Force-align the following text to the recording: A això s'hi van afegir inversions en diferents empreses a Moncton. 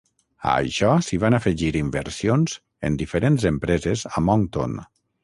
A 0.51 0.51
això 0.59 0.93
s'hi 1.07 1.19
van 1.23 1.37
afegir 1.39 1.69
inversions 1.81 2.55
en 2.89 2.97
diferents 3.03 3.47
empreses 3.51 4.07
a 4.15 4.25
Moncton. 4.31 4.79